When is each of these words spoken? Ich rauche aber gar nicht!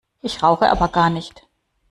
Ich 0.23 0.41
rauche 0.41 0.67
aber 0.71 0.87
gar 0.87 1.11
nicht! 1.11 1.47